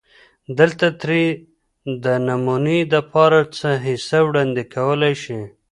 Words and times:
دلته 0.59 0.85
ترې 1.01 1.23
دنمونې 2.03 2.79
دپاره 2.95 3.39
څۀ 3.57 3.71
حصه 3.85 4.19
وړاندې 4.27 4.63
کولی 4.75 5.13
شي 5.23 5.41